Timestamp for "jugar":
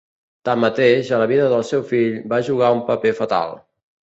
2.49-2.73